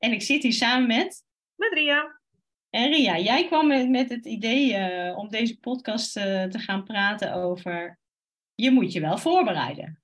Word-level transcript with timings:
en 0.00 0.12
ik 0.12 0.22
zit 0.22 0.42
hier 0.42 0.52
samen 0.52 0.86
met... 0.86 1.24
Met 1.54 1.72
Ria. 1.72 2.20
En 2.70 2.90
Ria, 2.90 3.18
jij 3.18 3.46
kwam 3.46 3.66
met, 3.66 3.88
met 3.88 4.08
het 4.08 4.26
idee 4.26 4.72
uh, 4.72 5.18
om 5.18 5.28
deze 5.28 5.58
podcast 5.58 6.16
uh, 6.16 6.44
te 6.44 6.58
gaan 6.58 6.84
praten 6.84 7.34
over... 7.34 7.98
Je 8.54 8.70
moet 8.70 8.92
je 8.92 9.00
wel 9.00 9.18
voorbereiden. 9.18 10.02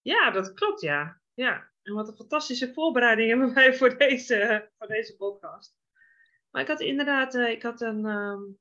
Ja, 0.00 0.30
dat 0.30 0.52
klopt, 0.52 0.80
ja. 0.80 1.20
ja. 1.34 1.70
En 1.82 1.94
wat 1.94 2.08
een 2.08 2.16
fantastische 2.16 2.72
voorbereiding 2.72 3.28
hebben 3.30 3.54
wij 3.54 3.74
voor 3.74 3.98
deze, 3.98 4.70
voor 4.78 4.86
deze 4.86 5.16
podcast. 5.16 5.76
Maar 6.50 6.62
ik 6.62 6.68
had 6.68 6.80
inderdaad 6.80 7.34
uh, 7.34 7.50
ik 7.50 7.62
had 7.62 7.80
een 7.80 8.04
um, 8.04 8.58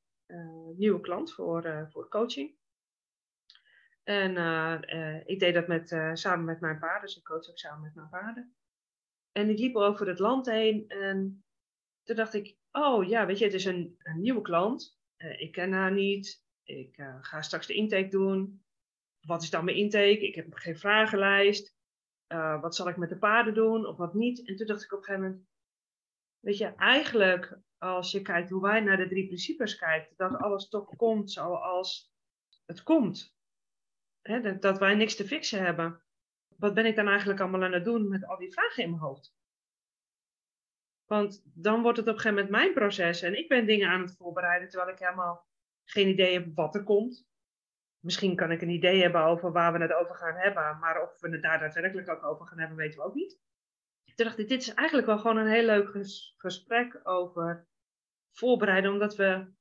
nieuwe 0.77 1.01
klant 1.01 1.33
voor, 1.33 1.87
voor 1.91 2.09
coaching. 2.09 2.55
En 4.03 4.31
ik 5.25 5.39
deed 5.39 5.53
dat 5.53 5.67
met, 5.67 5.89
samen 6.13 6.45
met 6.45 6.59
mijn 6.59 6.79
paarden, 6.79 7.01
dus 7.01 7.17
ik 7.17 7.23
coach 7.23 7.49
ook 7.49 7.57
samen 7.57 7.81
met 7.81 7.95
mijn 7.95 8.09
paarden. 8.09 8.56
En 9.31 9.49
ik 9.49 9.59
liep 9.59 9.75
over 9.75 10.07
het 10.07 10.19
land 10.19 10.45
heen 10.45 10.87
en 10.87 11.43
toen 12.03 12.15
dacht 12.15 12.33
ik, 12.33 12.57
oh 12.71 13.07
ja, 13.07 13.25
weet 13.25 13.37
je, 13.37 13.45
het 13.45 13.53
is 13.53 13.65
een, 13.65 13.97
nieuwe 14.15 14.41
klant. 14.41 14.97
Uh, 15.17 15.41
ik 15.41 15.51
ken 15.51 15.71
haar 15.71 15.91
niet. 15.91 16.43
Ik 16.63 16.97
uh, 16.97 17.17
ga 17.21 17.41
straks 17.41 17.67
de 17.67 17.73
intake 17.73 18.07
doen. 18.07 18.63
Wat 19.19 19.43
is 19.43 19.49
dan 19.49 19.65
mijn 19.65 19.77
intake? 19.77 20.27
Ik 20.27 20.35
heb 20.35 20.53
geen 20.53 20.77
vragenlijst. 20.77 21.75
Uh, 22.27 22.61
wat 22.61 22.75
zal 22.75 22.87
ik 22.87 22.97
met 22.97 23.09
de 23.09 23.17
paarden 23.17 23.53
doen 23.53 23.85
of 23.85 23.97
wat 23.97 24.13
niet? 24.13 24.47
En 24.47 24.55
toen 24.55 24.67
dacht 24.67 24.83
ik 24.83 24.91
op 24.91 24.97
een 24.97 25.03
gegeven 25.03 25.27
moment, 25.27 25.47
weet 26.39 26.57
je, 26.57 26.75
eigenlijk 26.75 27.59
als 27.77 28.11
je 28.11 28.21
kijkt 28.21 28.49
hoe 28.49 28.61
wij 28.61 28.79
naar 28.79 28.97
de 28.97 29.07
drie 29.07 29.25
principes 29.25 29.75
kijken, 29.75 30.13
dat 30.17 30.37
alles 30.37 30.69
toch 30.69 30.95
komt 30.95 31.31
zoals 31.31 32.13
het 32.65 32.83
komt. 32.83 33.35
Hè, 34.21 34.59
dat 34.59 34.77
wij 34.77 34.95
niks 34.95 35.15
te 35.15 35.27
fixen 35.27 35.63
hebben 35.63 36.01
wat 36.57 36.73
ben 36.73 36.85
ik 36.85 36.95
dan 36.95 37.07
eigenlijk 37.07 37.39
allemaal 37.39 37.63
aan 37.63 37.73
het 37.73 37.85
doen 37.85 38.07
met 38.07 38.25
al 38.25 38.37
die 38.37 38.51
vragen 38.51 38.83
in 38.83 38.89
mijn 38.89 39.01
hoofd? 39.01 39.35
Want 41.05 41.41
dan 41.53 41.81
wordt 41.81 41.97
het 41.97 42.07
op 42.07 42.13
een 42.13 42.19
gegeven 42.19 42.43
moment 42.43 42.61
mijn 42.61 42.73
proces 42.73 43.21
en 43.21 43.37
ik 43.37 43.47
ben 43.47 43.65
dingen 43.65 43.89
aan 43.89 44.01
het 44.01 44.15
voorbereiden 44.15 44.69
terwijl 44.69 44.91
ik 44.91 44.99
helemaal 44.99 45.47
geen 45.83 46.07
idee 46.07 46.33
heb 46.33 46.55
wat 46.55 46.75
er 46.75 46.83
komt. 46.83 47.27
Misschien 47.99 48.35
kan 48.35 48.51
ik 48.51 48.61
een 48.61 48.69
idee 48.69 49.01
hebben 49.01 49.23
over 49.23 49.51
waar 49.51 49.73
we 49.73 49.79
het 49.79 49.93
over 49.93 50.15
gaan 50.15 50.35
hebben, 50.35 50.79
maar 50.79 51.01
of 51.01 51.19
we 51.19 51.29
het 51.29 51.41
daar 51.41 51.59
daadwerkelijk 51.59 52.09
ook 52.09 52.23
over 52.23 52.45
gaan 52.45 52.59
hebben, 52.59 52.77
weten 52.77 52.99
we 52.99 53.05
ook 53.05 53.15
niet. 53.15 53.39
Toen 54.15 54.25
dacht 54.25 54.39
ik, 54.39 54.47
dit 54.47 54.61
is 54.61 54.73
eigenlijk 54.73 55.07
wel 55.07 55.17
gewoon 55.17 55.37
een 55.37 55.47
heel 55.47 55.65
leuk 55.65 55.89
gesprek 56.37 56.99
over 57.03 57.67
voorbereiden, 58.31 58.91
omdat 58.91 59.15
we 59.15 59.53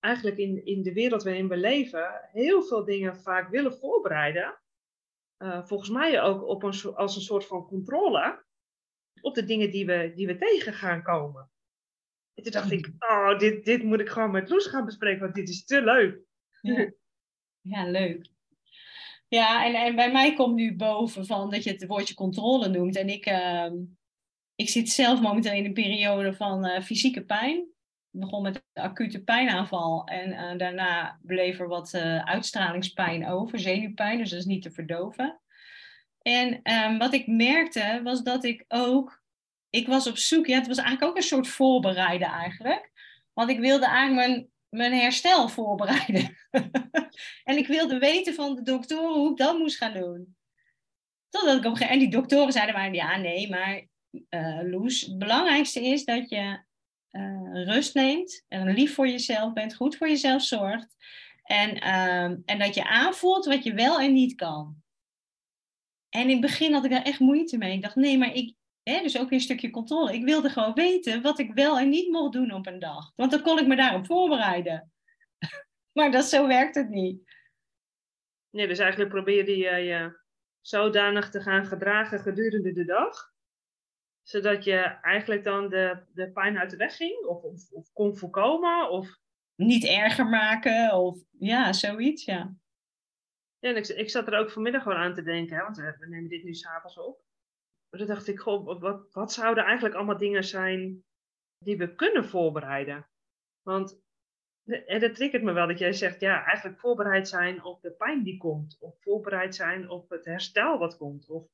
eigenlijk 0.00 0.36
in, 0.36 0.64
in 0.64 0.82
de 0.82 0.92
wereld 0.92 1.22
waarin 1.22 1.48
we 1.48 1.56
leven 1.56 2.28
heel 2.32 2.62
veel 2.62 2.84
dingen 2.84 3.16
vaak 3.16 3.48
willen 3.48 3.78
voorbereiden, 3.78 4.58
uh, 5.38 5.64
volgens 5.64 5.90
mij 5.90 6.22
ook 6.22 6.46
op 6.46 6.62
een, 6.62 6.94
als 6.94 7.16
een 7.16 7.22
soort 7.22 7.46
van 7.46 7.66
controle 7.66 8.44
op 9.20 9.34
de 9.34 9.44
dingen 9.44 9.70
die 9.70 9.86
we, 9.86 10.12
die 10.14 10.26
we 10.26 10.36
tegen 10.36 10.72
gaan 10.72 11.02
komen. 11.02 11.50
En 12.34 12.42
toen 12.42 12.52
dacht 12.52 12.70
ik, 12.70 12.90
oh, 12.98 13.38
dit, 13.38 13.64
dit 13.64 13.82
moet 13.82 14.00
ik 14.00 14.08
gewoon 14.08 14.30
met 14.30 14.48
Loes 14.48 14.66
gaan 14.66 14.84
bespreken, 14.84 15.20
want 15.20 15.34
dit 15.34 15.48
is 15.48 15.64
te 15.64 15.82
leuk. 15.82 16.20
Ja, 16.60 16.92
ja 17.60 17.90
leuk. 17.90 18.30
Ja, 19.28 19.64
en, 19.66 19.74
en 19.74 19.96
bij 19.96 20.12
mij 20.12 20.34
komt 20.34 20.54
nu 20.54 20.76
boven 20.76 21.26
van 21.26 21.50
dat 21.50 21.64
je 21.64 21.70
het 21.70 21.86
woordje 21.86 22.14
controle 22.14 22.68
noemt. 22.68 22.96
En 22.96 23.08
ik, 23.08 23.26
uh, 23.26 23.72
ik 24.54 24.68
zit 24.68 24.88
zelf 24.88 25.20
momenteel 25.20 25.52
in 25.52 25.64
een 25.64 25.72
periode 25.72 26.34
van 26.34 26.66
uh, 26.66 26.80
fysieke 26.80 27.24
pijn 27.24 27.68
begon 28.20 28.42
met 28.42 28.64
acute 28.72 29.22
pijnaanval 29.22 30.04
en 30.04 30.30
uh, 30.30 30.58
daarna 30.58 31.18
bleef 31.22 31.60
er 31.60 31.68
wat 31.68 31.92
uh, 31.94 32.24
uitstralingspijn 32.24 33.28
over, 33.28 33.58
zenuwpijn, 33.58 34.18
dus 34.18 34.30
dat 34.30 34.38
is 34.38 34.44
niet 34.44 34.62
te 34.62 34.70
verdoven. 34.70 35.40
En 36.22 36.60
um, 36.72 36.98
wat 36.98 37.12
ik 37.12 37.26
merkte 37.26 38.00
was 38.02 38.22
dat 38.22 38.44
ik 38.44 38.64
ook, 38.68 39.22
ik 39.70 39.86
was 39.86 40.06
op 40.06 40.16
zoek, 40.16 40.46
ja, 40.46 40.58
het 40.58 40.66
was 40.66 40.78
eigenlijk 40.78 41.10
ook 41.10 41.16
een 41.16 41.22
soort 41.22 41.48
voorbereiden 41.48 42.28
eigenlijk, 42.28 42.90
want 43.32 43.50
ik 43.50 43.58
wilde 43.58 43.86
eigenlijk 43.86 44.28
mijn, 44.28 44.48
mijn 44.68 45.00
herstel 45.00 45.48
voorbereiden. 45.48 46.36
en 47.50 47.56
ik 47.56 47.66
wilde 47.66 47.98
weten 47.98 48.34
van 48.34 48.54
de 48.54 48.62
doktoren 48.62 49.14
hoe 49.14 49.30
ik 49.30 49.36
dat 49.36 49.58
moest 49.58 49.76
gaan 49.76 49.94
doen. 49.94 50.36
Totdat 51.28 51.56
ik 51.56 51.64
op 51.64 51.70
een 51.70 51.76
gegeven 51.76 51.92
En 51.94 51.98
die 51.98 52.10
doktoren 52.10 52.52
zeiden 52.52 52.74
maar, 52.74 52.94
ja, 52.94 53.16
nee, 53.16 53.48
maar 53.48 53.86
uh, 54.30 54.60
Loes, 54.62 55.00
het 55.00 55.18
belangrijkste 55.18 55.84
is 55.84 56.04
dat 56.04 56.30
je 56.30 56.66
uh, 57.12 57.64
rust 57.64 57.94
neemt 57.94 58.44
en 58.48 58.72
lief 58.72 58.94
voor 58.94 59.08
jezelf 59.08 59.52
bent, 59.52 59.74
goed 59.74 59.96
voor 59.96 60.08
jezelf 60.08 60.42
zorgt. 60.42 60.96
En, 61.42 61.76
uh, 61.76 62.22
en 62.22 62.58
dat 62.58 62.74
je 62.74 62.88
aanvoelt 62.88 63.44
wat 63.44 63.64
je 63.64 63.74
wel 63.74 64.00
en 64.00 64.12
niet 64.12 64.34
kan. 64.34 64.82
En 66.08 66.22
in 66.22 66.30
het 66.30 66.40
begin 66.40 66.72
had 66.72 66.84
ik 66.84 66.90
daar 66.90 67.02
echt 67.02 67.20
moeite 67.20 67.58
mee. 67.58 67.72
Ik 67.72 67.82
dacht, 67.82 67.94
nee, 67.94 68.18
maar 68.18 68.34
ik, 68.34 68.54
hè, 68.82 69.02
dus 69.02 69.18
ook 69.18 69.28
weer 69.28 69.38
een 69.38 69.44
stukje 69.44 69.70
controle. 69.70 70.14
Ik 70.14 70.24
wilde 70.24 70.50
gewoon 70.50 70.74
weten 70.74 71.22
wat 71.22 71.38
ik 71.38 71.52
wel 71.54 71.78
en 71.78 71.88
niet 71.88 72.10
mocht 72.10 72.32
doen 72.32 72.52
op 72.52 72.66
een 72.66 72.78
dag. 72.78 73.12
Want 73.16 73.30
dan 73.30 73.42
kon 73.42 73.58
ik 73.58 73.66
me 73.66 73.76
daarop 73.76 74.06
voorbereiden. 74.06 74.92
maar 75.96 76.10
dat, 76.10 76.24
zo 76.24 76.46
werkt 76.46 76.74
het 76.74 76.88
niet. 76.88 77.36
Nee, 78.50 78.66
dus 78.66 78.78
eigenlijk 78.78 79.10
probeerde 79.10 79.56
je 79.56 79.70
je 79.70 80.18
zodanig 80.60 81.30
te 81.30 81.40
gaan 81.40 81.66
gedragen 81.66 82.20
gedurende 82.20 82.72
de 82.72 82.84
dag 82.84 83.32
zodat 84.28 84.64
je 84.64 84.76
eigenlijk 85.02 85.44
dan 85.44 85.68
de, 85.68 86.02
de 86.12 86.30
pijn 86.32 86.58
uit 86.58 86.70
de 86.70 86.76
weg 86.76 86.96
ging? 86.96 87.26
Of, 87.26 87.42
of, 87.42 87.70
of 87.72 87.92
kon 87.92 88.16
voorkomen? 88.16 88.90
Of... 88.90 89.18
Niet 89.54 89.84
erger 89.84 90.26
maken? 90.26 90.92
Of 90.92 91.18
ja, 91.38 91.72
zoiets, 91.72 92.24
ja. 92.24 92.56
Ja, 93.58 93.70
ik, 93.70 93.86
ik 93.86 94.10
zat 94.10 94.26
er 94.26 94.38
ook 94.38 94.50
vanmiddag 94.50 94.82
gewoon 94.82 94.98
aan 94.98 95.14
te 95.14 95.22
denken, 95.22 95.56
hè, 95.56 95.62
want 95.62 95.76
we, 95.76 96.06
nemen 96.08 96.28
dit 96.28 96.44
nu 96.44 96.54
s'avonds 96.54 96.98
op. 96.98 97.22
Maar 97.90 98.00
toen 98.00 98.08
dacht 98.08 98.28
ik, 98.28 98.38
goh, 98.38 98.80
wat, 98.80 99.12
wat 99.12 99.32
zouden 99.32 99.64
eigenlijk 99.64 99.94
allemaal 99.94 100.16
dingen 100.16 100.44
zijn 100.44 101.04
die 101.58 101.76
we 101.76 101.94
kunnen 101.94 102.24
voorbereiden? 102.24 103.08
Want 103.62 104.00
en 104.86 105.00
dat 105.00 105.14
triggert 105.14 105.42
me 105.42 105.52
wel 105.52 105.66
dat 105.66 105.78
jij 105.78 105.92
zegt, 105.92 106.20
ja, 106.20 106.44
eigenlijk 106.44 106.80
voorbereid 106.80 107.28
zijn 107.28 107.64
op 107.64 107.82
de 107.82 107.92
pijn 107.92 108.22
die 108.22 108.36
komt. 108.36 108.76
Of 108.80 108.96
voorbereid 109.00 109.54
zijn 109.54 109.90
op 109.90 110.10
het 110.10 110.24
herstel 110.24 110.78
wat 110.78 110.96
komt. 110.96 111.28
Of 111.30 111.46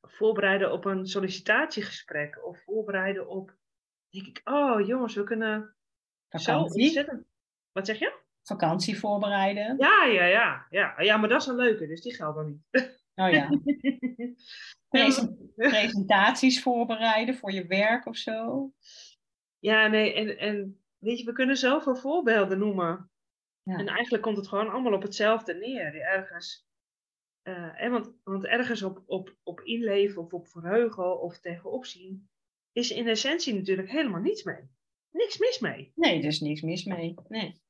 voorbereiden 0.00 0.72
op 0.72 0.84
een 0.84 1.06
sollicitatiegesprek 1.06 2.46
of 2.46 2.62
voorbereiden 2.64 3.28
op, 3.28 3.56
denk 4.08 4.26
ik, 4.26 4.40
oh 4.44 4.86
jongens, 4.86 5.14
we 5.14 5.24
kunnen 5.24 5.74
Vakantie. 6.28 6.90
zo 6.90 7.04
Wat 7.72 7.86
zeg 7.86 7.98
je? 7.98 8.18
Vakantie 8.42 8.98
voorbereiden. 8.98 9.76
Ja, 9.78 10.04
ja, 10.04 10.24
ja, 10.24 10.66
ja. 10.70 10.94
Ja, 11.00 11.16
maar 11.16 11.28
dat 11.28 11.40
is 11.40 11.46
een 11.46 11.56
leuke, 11.56 11.86
dus 11.86 12.00
die 12.00 12.14
geldt 12.14 12.36
dan 12.36 12.46
niet. 12.46 12.98
Oh 13.14 13.30
ja. 13.30 13.48
presentaties 15.54 16.62
voorbereiden 16.62 17.34
voor 17.34 17.52
je 17.52 17.66
werk 17.66 18.06
of 18.06 18.16
zo. 18.16 18.70
Ja, 19.58 19.86
nee, 19.86 20.14
en, 20.14 20.38
en 20.38 20.82
weet 20.98 21.18
je, 21.18 21.24
we 21.24 21.32
kunnen 21.32 21.56
zoveel 21.56 21.96
voorbeelden 21.96 22.58
noemen. 22.58 23.10
Ja. 23.62 23.78
En 23.78 23.88
eigenlijk 23.88 24.22
komt 24.22 24.36
het 24.36 24.48
gewoon 24.48 24.70
allemaal 24.70 24.92
op 24.92 25.02
hetzelfde 25.02 25.54
neer. 25.54 26.00
Ergens 26.00 26.68
uh, 27.42 27.90
want, 27.90 28.12
want 28.24 28.44
ergens 28.44 28.82
op, 28.82 29.02
op, 29.06 29.36
op 29.42 29.60
inleven 29.60 30.22
of 30.22 30.32
op 30.32 30.48
verheugen 30.48 31.20
of 31.20 31.38
tegenop 31.38 31.86
zien, 31.86 32.28
is 32.72 32.90
in 32.90 33.08
essentie 33.08 33.54
natuurlijk 33.54 33.90
helemaal 33.90 34.20
niets 34.20 34.42
mee. 34.42 34.68
Niks 35.10 35.38
mis 35.38 35.58
mee. 35.58 35.92
Nee, 35.94 36.18
er 36.18 36.24
is 36.24 36.40
niks 36.40 36.60
mis 36.60 36.84
mee. 36.84 37.14
Nee. 37.28 37.60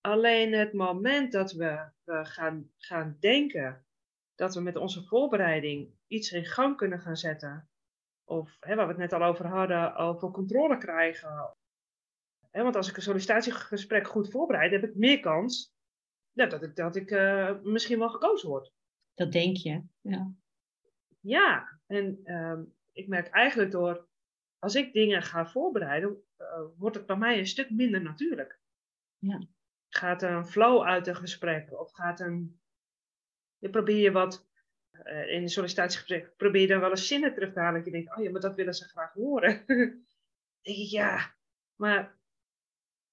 Alleen 0.00 0.52
het 0.52 0.72
moment 0.72 1.32
dat 1.32 1.52
we, 1.52 1.90
we 2.04 2.24
gaan, 2.24 2.70
gaan 2.76 3.16
denken 3.20 3.84
dat 4.34 4.54
we 4.54 4.60
met 4.60 4.76
onze 4.76 5.04
voorbereiding 5.04 5.94
iets 6.06 6.32
in 6.32 6.44
gang 6.44 6.76
kunnen 6.76 7.00
gaan 7.00 7.16
zetten, 7.16 7.68
Of 8.24 8.56
hè, 8.60 8.74
waar 8.74 8.86
we 8.86 8.92
het 8.92 9.00
net 9.00 9.12
al 9.12 9.22
over 9.22 9.46
hadden, 9.46 9.96
over 9.96 10.30
controle 10.30 10.78
krijgen. 10.78 11.56
Hè, 12.50 12.62
want 12.62 12.76
als 12.76 12.88
ik 12.88 12.96
een 12.96 13.02
sollicitatiegesprek 13.02 14.06
goed 14.06 14.30
voorbereid, 14.30 14.70
heb 14.72 14.84
ik 14.84 14.94
meer 14.94 15.20
kans 15.20 15.74
ja, 16.32 16.46
dat 16.46 16.62
ik, 16.62 16.76
dat 16.76 16.96
ik 16.96 17.10
uh, 17.10 17.60
misschien 17.62 17.98
wel 17.98 18.08
gekozen 18.08 18.48
word. 18.48 18.72
Dat 19.14 19.32
denk 19.32 19.56
je, 19.56 19.82
ja. 20.00 20.32
Ja, 21.20 21.80
en 21.86 22.20
uh, 22.24 22.58
ik 22.92 23.08
merk 23.08 23.28
eigenlijk 23.28 23.70
door, 23.70 24.08
als 24.58 24.74
ik 24.74 24.92
dingen 24.92 25.22
ga 25.22 25.46
voorbereiden, 25.46 26.22
uh, 26.38 26.46
wordt 26.76 26.96
het 26.96 27.06
bij 27.06 27.16
mij 27.16 27.38
een 27.38 27.46
stuk 27.46 27.70
minder 27.70 28.02
natuurlijk. 28.02 28.60
Ja. 29.18 29.46
Gaat 29.88 30.22
er 30.22 30.30
een 30.30 30.46
flow 30.46 30.82
uit 30.82 31.06
een 31.06 31.16
gesprek? 31.16 31.80
Of 31.80 31.92
gaat 31.92 32.20
een, 32.20 32.60
je 33.58 33.70
probeer 33.70 34.02
je 34.02 34.10
wat 34.10 34.48
uh, 34.92 35.32
in 35.32 35.42
een 35.42 35.48
sollicitatiegesprek 35.48 36.36
probeer 36.36 36.60
je 36.60 36.66
dan 36.66 36.80
wel 36.80 36.90
eens 36.90 37.06
zinnen 37.06 37.34
terug 37.34 37.52
te 37.52 37.60
halen. 37.60 37.74
Dat 37.74 37.84
je 37.84 37.90
denkt, 37.90 38.16
oh 38.16 38.24
ja, 38.24 38.30
maar 38.30 38.40
dat 38.40 38.54
willen 38.54 38.74
ze 38.74 38.88
graag 38.88 39.12
horen. 39.12 39.66
denk 39.66 40.78
ik, 40.78 40.90
ja, 40.90 41.34
maar 41.74 42.19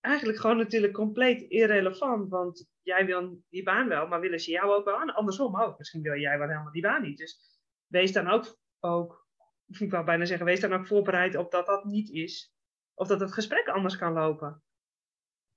eigenlijk 0.07 0.39
gewoon 0.39 0.57
natuurlijk 0.57 0.93
compleet 0.93 1.41
irrelevant. 1.41 2.29
Want 2.29 2.69
jij 2.81 3.05
wil 3.05 3.41
die 3.49 3.63
baan 3.63 3.87
wel, 3.87 4.07
maar 4.07 4.19
willen 4.19 4.39
ze 4.39 4.51
jou 4.51 4.71
ook 4.71 4.85
wel 4.85 4.97
aan? 4.97 5.13
Andersom 5.13 5.61
ook. 5.61 5.77
Misschien 5.77 6.01
wil 6.01 6.19
jij 6.19 6.37
wel 6.37 6.47
helemaal 6.47 6.71
die 6.71 6.81
baan 6.81 7.01
niet. 7.01 7.17
Dus 7.17 7.59
wees 7.85 8.11
dan 8.11 8.27
ook, 8.27 8.57
ook 8.79 9.27
ik 9.67 9.91
wou 9.91 10.05
bijna 10.05 10.25
zeggen, 10.25 10.45
wees 10.45 10.59
dan 10.59 10.73
ook 10.73 10.87
voorbereid 10.87 11.35
op 11.35 11.51
dat 11.51 11.65
dat 11.65 11.85
niet 11.85 12.09
is. 12.09 12.53
Of 12.93 13.07
dat 13.07 13.19
het 13.19 13.33
gesprek 13.33 13.67
anders 13.67 13.97
kan 13.97 14.13
lopen. 14.13 14.63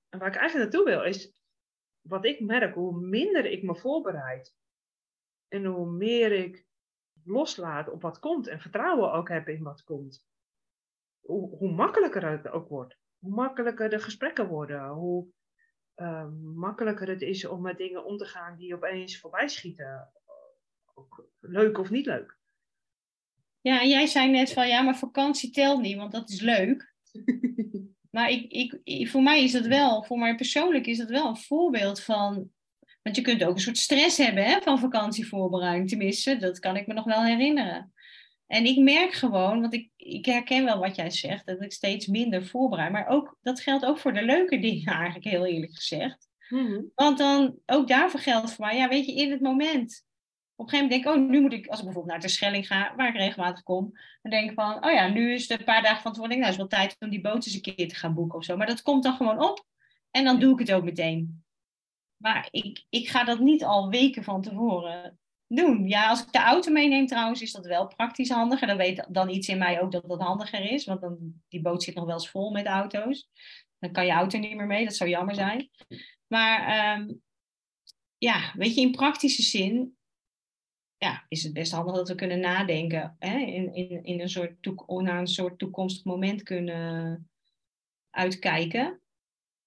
En 0.09 0.19
waar 0.19 0.29
ik 0.29 0.37
eigenlijk 0.37 0.71
naartoe 0.71 0.91
wil, 0.91 1.05
is 1.05 1.43
wat 2.01 2.25
ik 2.25 2.41
merk, 2.41 2.75
hoe 2.75 3.01
minder 3.01 3.45
ik 3.45 3.63
me 3.63 3.77
voorbereid, 3.77 4.55
en 5.49 5.65
hoe 5.65 5.91
meer 5.91 6.33
ik 6.33 6.67
loslaat 7.25 7.89
op 7.89 8.03
wat 8.03 8.19
komt 8.19 8.47
en 8.47 8.61
vertrouwen 8.61 9.13
ook 9.13 9.29
heb 9.29 9.49
in 9.49 9.63
wat 9.63 9.85
komt, 9.85 10.27
hoe, 11.21 11.57
hoe 11.57 11.73
makkelijker 11.73 12.31
het 12.31 12.49
ook 12.49 12.69
wordt. 12.69 12.99
Hoe 13.21 13.35
makkelijker 13.35 13.91
de 13.91 13.99
gesprekken 13.99 14.49
worden. 14.49 14.89
Hoe 14.89 15.27
uh, 15.97 16.27
makkelijker 16.55 17.09
het 17.09 17.23
is 17.23 17.47
om 17.47 17.63
met 17.63 17.79
dingen 17.79 18.05
om 18.05 18.17
te 18.17 18.25
gaan 18.25 18.57
die 18.57 18.75
opeens 18.75 19.21
voorbij 19.21 19.49
schieten. 19.49 20.13
Ook 20.95 21.27
leuk 21.41 21.79
of 21.79 21.91
niet 21.91 22.07
leuk. 22.07 22.39
Ja, 23.61 23.81
en 23.81 23.89
jij 23.89 24.07
zei 24.07 24.31
net 24.31 24.53
van 24.53 24.69
ja, 24.69 24.83
maar 24.83 24.99
vakantie 24.99 25.51
telt 25.51 25.81
niet, 25.81 25.97
want 25.97 26.13
dat 26.13 26.31
is 26.31 26.41
leuk. 26.41 26.95
maar 28.17 28.31
ik, 28.31 28.79
ik, 28.85 29.09
voor 29.09 29.23
mij 29.23 29.45
is 29.45 29.53
dat 29.53 29.67
wel, 29.67 30.05
voor 30.05 30.19
mij 30.19 30.35
persoonlijk 30.35 30.87
is 30.87 30.99
dat 30.99 31.09
wel 31.09 31.29
een 31.29 31.37
voorbeeld 31.37 32.03
van 32.03 32.51
want 33.03 33.17
je 33.17 33.23
kunt 33.23 33.45
ook 33.45 33.55
een 33.55 33.61
soort 33.61 33.79
stress 33.79 34.17
hebben 34.17 34.45
hè, 34.45 34.61
van 34.61 34.79
vakantievoorbereiding. 34.79 35.89
Tenminste, 35.89 36.37
dat 36.37 36.59
kan 36.59 36.77
ik 36.77 36.87
me 36.87 36.95
nog 36.95 37.05
wel 37.05 37.25
herinneren. 37.25 37.93
En 38.51 38.65
ik 38.65 38.79
merk 38.79 39.13
gewoon, 39.13 39.61
want 39.61 39.75
ik, 39.75 39.91
ik 39.97 40.25
herken 40.25 40.65
wel 40.65 40.79
wat 40.79 40.97
jij 40.97 41.11
zegt, 41.11 41.47
dat 41.47 41.63
ik 41.63 41.73
steeds 41.73 42.07
minder 42.07 42.47
voorbereid. 42.47 42.93
Maar 42.93 43.07
ook, 43.07 43.37
dat 43.43 43.61
geldt 43.61 43.85
ook 43.85 43.99
voor 43.99 44.13
de 44.13 44.23
leuke 44.23 44.59
dingen 44.69 44.93
eigenlijk, 44.93 45.25
heel 45.25 45.47
eerlijk 45.47 45.75
gezegd. 45.75 46.29
Mhm. 46.49 46.83
Want 46.95 47.19
dan, 47.19 47.59
ook 47.67 47.89
daarvoor 47.89 48.21
geldt 48.21 48.53
voor 48.53 48.67
mij, 48.67 48.77
ja, 48.77 48.89
weet 48.89 49.07
je, 49.07 49.15
in 49.15 49.31
het 49.31 49.41
moment. 49.41 50.05
Op 50.55 50.67
een 50.67 50.71
gegeven 50.71 50.89
moment 50.89 50.91
denk 50.91 51.17
ik, 51.17 51.23
oh, 51.23 51.31
nu 51.31 51.41
moet 51.41 51.53
ik, 51.53 51.67
als 51.67 51.79
ik 51.79 51.85
bijvoorbeeld 51.85 52.15
naar 52.15 52.23
de 52.23 52.33
Schelling 52.33 52.67
ga, 52.67 52.95
waar 52.97 53.09
ik 53.09 53.17
regelmatig 53.17 53.63
kom, 53.63 53.93
dan 54.23 54.31
denk 54.31 54.51
ik 54.51 54.55
van, 54.55 54.85
oh 54.85 54.93
ja, 54.93 55.09
nu 55.09 55.33
is 55.33 55.49
het 55.49 55.59
een 55.59 55.65
paar 55.65 55.83
dagen 55.83 56.03
van 56.03 56.13
tevoren, 56.13 56.39
nou, 56.39 56.51
is 56.51 56.57
wel 56.57 56.67
tijd 56.67 56.97
om 56.99 57.11
die 57.11 57.21
boot 57.21 57.47
eens 57.47 57.55
een 57.55 57.75
keer 57.75 57.89
te 57.89 57.95
gaan 57.95 58.15
boeken 58.15 58.39
of 58.39 58.45
zo. 58.45 58.57
Maar 58.57 58.67
dat 58.67 58.83
komt 58.83 59.03
dan 59.03 59.17
gewoon 59.17 59.43
op 59.43 59.67
en 60.11 60.25
dan 60.25 60.41
doe 60.41 60.53
ik 60.53 60.59
het 60.59 60.73
ook 60.73 60.85
meteen. 60.85 61.45
Maar 62.17 62.49
ik, 62.51 62.85
ik 62.89 63.09
ga 63.09 63.25
dat 63.25 63.39
niet 63.39 63.65
al 63.65 63.91
weken 63.91 64.25
van 64.25 64.43
tevoren 64.43 65.19
doen. 65.57 65.89
Ja, 65.89 66.09
als 66.09 66.23
ik 66.23 66.33
de 66.33 66.39
auto 66.39 66.73
meeneem 66.73 67.07
trouwens, 67.07 67.43
is 67.43 67.53
dat 67.53 67.67
wel 67.67 67.87
praktisch 67.87 68.29
handiger. 68.31 68.67
Dan 68.67 68.77
weet 68.77 69.07
dan 69.09 69.31
iets 69.31 69.49
in 69.49 69.59
mij 69.59 69.81
ook 69.81 69.93
dat 69.93 70.09
dat 70.09 70.21
handiger 70.21 70.71
is. 70.71 70.85
Want 70.85 71.01
dan, 71.01 71.43
die 71.49 71.61
boot 71.61 71.83
zit 71.83 71.95
nog 71.95 72.05
wel 72.05 72.15
eens 72.15 72.31
vol 72.31 72.51
met 72.51 72.67
auto's. 72.67 73.29
Dan 73.79 73.93
kan 73.93 74.07
je 74.07 74.13
auto 74.13 74.39
niet 74.39 74.57
meer 74.57 74.67
mee, 74.67 74.85
dat 74.85 74.95
zou 74.95 75.11
jammer 75.11 75.35
zijn. 75.35 75.71
Maar 76.27 76.67
ehm, 76.67 77.15
ja, 78.19 78.53
weet 78.57 78.75
je, 78.75 78.81
in 78.81 78.91
praktische 78.91 79.43
zin 79.43 79.97
ja, 80.97 81.25
is 81.29 81.43
het 81.43 81.53
best 81.53 81.73
handig 81.73 81.95
dat 81.95 82.09
we 82.09 82.15
kunnen 82.15 82.41
nadenken. 82.41 83.17
Hè? 83.19 83.39
In, 83.39 83.75
in, 83.75 84.05
in 84.05 84.21
een 84.21 84.29
soort 84.29 84.67
naar 84.87 85.19
een 85.19 85.27
soort 85.27 85.59
toekomstig 85.59 86.05
moment 86.05 86.43
kunnen 86.43 87.31
uitkijken. 88.11 89.01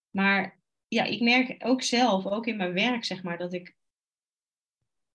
Maar 0.09 0.59
ja, 0.88 1.03
ik 1.03 1.21
merk 1.21 1.56
ook 1.65 1.81
zelf, 1.81 2.25
ook 2.25 2.47
in 2.47 2.57
mijn 2.57 2.74
werk, 2.74 3.03
zeg 3.03 3.24
maar, 3.24 3.38
dat 3.38 3.53
ik. 3.53 3.75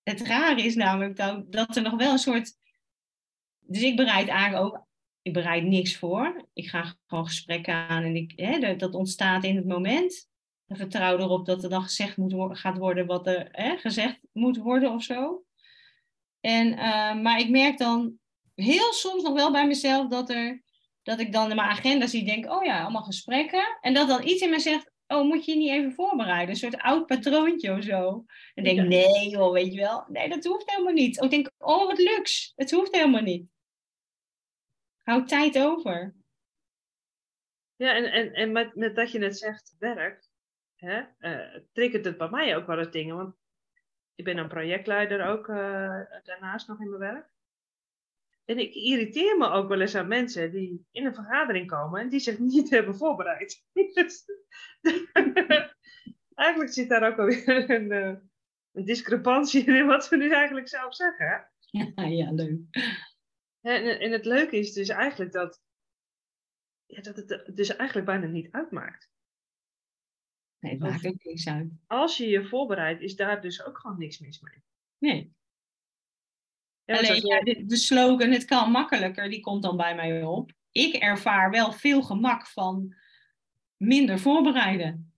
Het 0.09 0.21
rare 0.21 0.63
is 0.63 0.75
namelijk 0.75 1.17
dat, 1.17 1.53
dat 1.53 1.77
er 1.77 1.83
nog 1.83 1.97
wel 1.97 2.13
een 2.13 2.19
soort. 2.19 2.53
Dus 3.59 3.83
ik 3.83 3.97
bereid 3.97 4.29
eigenlijk 4.29 4.65
ook. 4.65 4.87
Ik 5.23 5.33
bereid 5.33 5.65
niks 5.65 5.97
voor. 5.97 6.49
Ik 6.53 6.69
ga 6.69 6.95
gewoon 7.07 7.27
gesprekken 7.27 7.75
aan 7.75 8.03
en 8.03 8.17
ik, 8.17 8.33
hè, 8.37 8.77
dat 8.77 8.95
ontstaat 8.95 9.45
in 9.45 9.57
het 9.57 9.67
moment. 9.67 10.29
Ik 10.67 10.77
vertrouw 10.77 11.19
erop 11.19 11.47
dat 11.47 11.63
er 11.63 11.71
dan 11.71 11.83
gezegd 11.83 12.17
moet, 12.17 12.59
gaat 12.59 12.79
worden 12.79 13.07
wat 13.07 13.27
er 13.27 13.49
hè, 13.51 13.77
gezegd 13.77 14.21
moet 14.33 14.57
worden 14.57 14.93
of 14.93 15.03
zo. 15.03 15.45
En, 16.41 16.73
uh, 16.73 17.15
maar 17.15 17.41
ik 17.41 17.49
merk 17.49 17.79
dan 17.79 18.19
heel 18.55 18.93
soms 18.93 19.23
nog 19.23 19.35
wel 19.35 19.53
bij 19.53 19.67
mezelf 19.67 20.09
dat, 20.09 20.31
er, 20.31 20.63
dat 21.03 21.21
ik 21.21 21.33
dan 21.33 21.51
in 21.51 21.57
mijn 21.57 21.69
agenda 21.69 22.07
zie, 22.07 22.25
denk, 22.25 22.51
oh 22.51 22.65
ja, 22.65 22.83
allemaal 22.83 23.03
gesprekken. 23.03 23.79
En 23.81 23.95
dat 23.95 24.09
dan 24.09 24.27
iets 24.27 24.43
in 24.43 24.51
me 24.51 24.59
zegt, 24.59 24.91
oh, 25.09 25.25
moet 25.25 25.45
je 25.45 25.53
je 25.53 25.59
niet 25.59 25.71
even 25.71 25.93
voorbereiden? 25.93 26.49
Een 26.49 26.57
soort 26.57 26.79
oud 26.79 27.07
patroontje 27.07 27.73
of 27.73 27.83
zo. 27.83 28.25
En 28.55 28.65
denk, 28.65 28.89
nee 28.89 29.29
joh, 29.29 29.53
weet 29.53 29.73
je 29.73 29.81
wel. 29.81 30.05
Nee, 30.09 30.29
dat 30.29 30.45
hoeft 30.45 30.71
helemaal 30.71 30.93
niet. 30.93 31.21
Of 31.21 31.29
denk, 31.29 31.51
oh, 31.59 31.87
wat 31.87 31.99
luxe. 31.99 32.53
Het 32.57 32.71
hoeft 32.71 32.95
helemaal 32.95 33.23
niet. 33.23 33.49
Houd 35.03 35.29
tijd 35.29 35.59
over. 35.59 36.15
Ja, 37.77 37.95
en, 37.95 38.13
en, 38.13 38.33
en 38.33 38.53
met, 38.53 38.75
met 38.75 38.97
dat 38.97 39.11
je 39.11 39.19
net 39.19 39.39
zegt, 39.39 39.77
werk, 39.79 40.29
hè, 40.75 41.03
uh, 41.19 41.61
triggert 41.73 42.05
het 42.05 42.19
bij 42.19 42.29
mij 42.29 42.57
ook 42.57 42.67
wel 42.67 42.79
eens 42.79 42.91
dingen. 42.91 43.17
Want 43.17 43.35
ik 44.15 44.25
ben 44.25 44.37
een 44.37 44.49
projectleider 44.49 45.27
ook 45.27 45.49
uh, 45.49 46.01
daarnaast 46.23 46.69
nog 46.69 46.81
in 46.81 46.89
mijn 46.89 47.13
werk. 47.13 47.27
En 48.49 48.59
ik 48.59 48.75
irriteer 48.75 49.37
me 49.37 49.49
ook 49.49 49.69
wel 49.69 49.81
eens 49.81 49.95
aan 49.95 50.09
mensen 50.09 50.51
die 50.51 50.87
in 50.91 51.07
een 51.07 51.15
vergadering 51.15 51.67
komen 51.67 52.01
en 52.01 52.09
die 52.09 52.21
zich 52.21 52.39
niet 52.39 52.71
hebben 52.71 52.97
voorbereid. 52.97 53.65
eigenlijk 56.35 56.73
zit 56.73 56.89
daar 56.89 57.13
ook 57.13 57.19
alweer 57.19 57.71
een, 57.71 57.93
eh, 57.93 58.17
een 58.73 58.85
discrepantie 58.85 59.65
in 59.65 59.87
wat 59.87 60.09
we 60.09 60.17
nu 60.17 60.33
eigenlijk 60.33 60.69
zelf 60.69 60.95
zeggen. 60.95 61.51
Ja, 61.71 62.05
ja 62.05 62.33
leuk. 62.33 62.61
En, 63.61 64.01
en 64.01 64.13
het 64.13 64.25
leuke 64.25 64.59
is 64.59 64.73
dus 64.73 64.89
eigenlijk 64.89 65.33
dat, 65.33 65.63
ja, 66.87 67.01
dat 67.01 67.17
het 67.17 67.57
dus 67.57 67.77
eigenlijk 67.77 68.07
bijna 68.07 68.27
niet 68.27 68.53
uitmaakt. 68.53 69.11
Nee, 70.59 70.73
het 70.73 70.81
maakt 70.81 71.07
ook 71.07 71.25
niks 71.25 71.49
uit. 71.49 71.73
Als 71.87 72.17
je 72.17 72.29
je 72.29 72.45
voorbereidt, 72.45 73.01
is 73.01 73.17
daar 73.17 73.41
dus 73.41 73.65
ook 73.65 73.79
gewoon 73.79 73.99
niks 73.99 74.19
mis 74.19 74.41
mee. 74.41 74.63
Nee. 74.99 75.37
Alleen 76.97 77.27
ja, 77.27 77.41
de, 77.41 77.67
de 77.67 77.77
slogan, 77.77 78.31
het 78.31 78.45
kan 78.45 78.71
makkelijker, 78.71 79.31
die 79.31 79.41
komt 79.41 79.63
dan 79.63 79.77
bij 79.77 79.95
mij 79.95 80.23
op. 80.23 80.53
Ik 80.73 80.95
ervaar 80.95 81.51
wel 81.51 81.73
veel 81.73 82.03
gemak 82.03 82.47
van 82.47 82.95
minder 83.77 84.19
voorbereiden. 84.19 85.13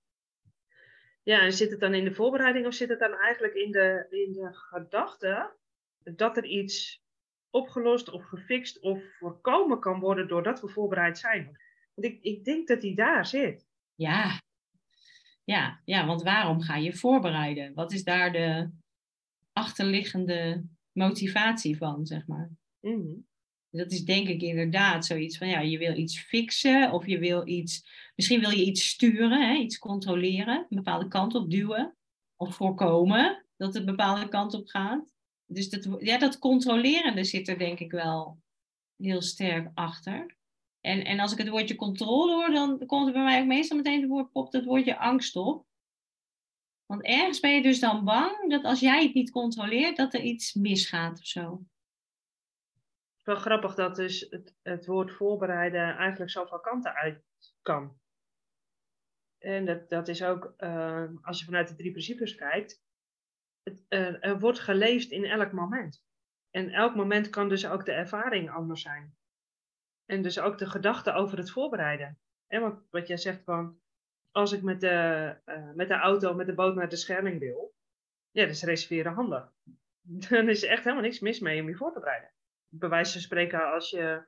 Ja, 1.22 1.40
en 1.40 1.52
zit 1.52 1.70
het 1.70 1.80
dan 1.80 1.94
in 1.94 2.04
de 2.04 2.14
voorbereiding 2.14 2.66
of 2.66 2.74
zit 2.74 2.88
het 2.88 2.98
dan 2.98 3.14
eigenlijk 3.14 3.54
in 3.54 3.70
de, 3.70 4.06
in 4.10 4.32
de 4.32 4.48
gedachte 4.52 5.56
dat 6.02 6.36
er 6.36 6.44
iets 6.44 7.02
opgelost 7.50 8.10
of 8.10 8.24
gefixt 8.24 8.80
of 8.80 9.02
voorkomen 9.18 9.80
kan 9.80 10.00
worden 10.00 10.28
doordat 10.28 10.60
we 10.60 10.68
voorbereid 10.68 11.18
zijn? 11.18 11.44
Want 11.94 12.12
ik, 12.12 12.22
ik 12.22 12.44
denk 12.44 12.68
dat 12.68 12.80
die 12.80 12.94
daar 12.94 13.26
zit. 13.26 13.66
Ja. 13.94 14.40
ja, 15.44 15.80
ja, 15.84 16.06
want 16.06 16.22
waarom 16.22 16.60
ga 16.60 16.76
je 16.76 16.96
voorbereiden? 16.96 17.74
Wat 17.74 17.92
is 17.92 18.04
daar 18.04 18.32
de 18.32 18.70
achterliggende 19.52 20.64
motivatie 20.92 21.76
van, 21.76 22.06
zeg 22.06 22.26
maar? 22.26 22.50
Mm 22.80 23.28
dat 23.70 23.92
is 23.92 24.04
denk 24.04 24.28
ik 24.28 24.42
inderdaad 24.42 25.06
zoiets 25.06 25.38
van, 25.38 25.48
ja, 25.48 25.60
je 25.60 25.78
wil 25.78 25.96
iets 25.96 26.20
fixen 26.20 26.92
of 26.92 27.06
je 27.06 27.18
wil 27.18 27.46
iets, 27.46 27.86
misschien 28.16 28.40
wil 28.40 28.50
je 28.50 28.64
iets 28.64 28.88
sturen, 28.88 29.48
hè, 29.48 29.54
iets 29.54 29.78
controleren, 29.78 30.56
een 30.56 30.76
bepaalde 30.76 31.08
kant 31.08 31.34
op 31.34 31.50
duwen 31.50 31.96
of 32.36 32.54
voorkomen 32.54 33.44
dat 33.56 33.68
het 33.68 33.76
een 33.76 33.96
bepaalde 33.96 34.28
kant 34.28 34.54
op 34.54 34.66
gaat. 34.66 35.12
Dus 35.46 35.68
dat, 35.68 35.88
ja, 35.98 36.18
dat 36.18 36.38
controlerende 36.38 37.24
zit 37.24 37.48
er 37.48 37.58
denk 37.58 37.78
ik 37.78 37.90
wel 37.90 38.38
heel 38.96 39.22
sterk 39.22 39.70
achter. 39.74 40.36
En, 40.80 41.04
en 41.04 41.20
als 41.20 41.32
ik 41.32 41.38
het 41.38 41.48
woordje 41.48 41.74
controle 41.74 42.32
hoor, 42.32 42.50
dan 42.50 42.86
komt 42.86 43.06
er 43.06 43.12
bij 43.12 43.22
mij 43.22 43.40
ook 43.40 43.46
meestal 43.46 43.76
meteen 43.76 44.00
het 44.00 44.10
woord, 44.10 44.32
popt 44.32 44.52
het 44.52 44.64
woordje 44.64 44.98
angst 44.98 45.36
op. 45.36 45.66
Want 46.90 47.04
ergens 47.04 47.40
ben 47.40 47.54
je 47.54 47.62
dus 47.62 47.80
dan 47.80 48.04
bang 48.04 48.50
dat 48.50 48.64
als 48.64 48.80
jij 48.80 49.02
het 49.02 49.14
niet 49.14 49.30
controleert, 49.30 49.96
dat 49.96 50.14
er 50.14 50.20
iets 50.20 50.54
misgaat 50.54 51.18
of 51.18 51.26
zo 51.26 51.64
wel 53.30 53.38
grappig 53.38 53.74
dat 53.74 53.96
dus 53.96 54.26
het, 54.30 54.54
het 54.62 54.86
woord 54.86 55.12
voorbereiden 55.12 55.96
eigenlijk 55.96 56.30
zoveel 56.30 56.60
kanten 56.60 56.94
uit 56.94 57.24
kan. 57.62 57.98
En 59.38 59.64
dat, 59.64 59.88
dat 59.88 60.08
is 60.08 60.22
ook, 60.22 60.54
uh, 60.58 61.08
als 61.22 61.38
je 61.38 61.44
vanuit 61.44 61.68
de 61.68 61.74
drie 61.74 61.90
principes 61.90 62.34
kijkt, 62.34 62.82
het, 63.62 63.84
er 64.20 64.38
wordt 64.38 64.58
geleefd 64.58 65.10
in 65.10 65.24
elk 65.24 65.52
moment. 65.52 66.04
En 66.50 66.70
elk 66.70 66.94
moment 66.94 67.30
kan 67.30 67.48
dus 67.48 67.66
ook 67.66 67.84
de 67.84 67.92
ervaring 67.92 68.50
anders 68.50 68.82
zijn. 68.82 69.16
En 70.04 70.22
dus 70.22 70.38
ook 70.38 70.58
de 70.58 70.66
gedachte 70.66 71.12
over 71.12 71.38
het 71.38 71.50
voorbereiden. 71.50 72.18
En 72.46 72.60
wat, 72.60 72.82
wat 72.90 73.06
jij 73.06 73.16
zegt 73.16 73.44
van, 73.44 73.80
als 74.30 74.52
ik 74.52 74.62
met 74.62 74.80
de, 74.80 75.36
eh, 75.44 75.70
met 75.74 75.88
de 75.88 75.94
auto, 75.94 76.34
met 76.34 76.46
de 76.46 76.54
boot 76.54 76.74
naar 76.74 76.88
de 76.88 76.96
Schelling 76.96 77.38
wil, 77.38 77.74
ja, 78.30 78.46
is 78.46 78.62
reserveren 78.62 79.12
handig. 79.12 79.52
Dan 80.28 80.48
is 80.48 80.62
er 80.62 80.70
echt 80.70 80.84
helemaal 80.84 81.04
niks 81.04 81.20
mis 81.20 81.40
mee 81.40 81.60
om 81.60 81.68
je 81.68 81.76
voor 81.76 81.92
te 81.92 82.00
bereiden. 82.00 82.30
Bij 82.68 82.88
wijze 82.88 83.12
van 83.12 83.20
spreken, 83.20 83.72
als 83.72 83.90
je 83.90 84.26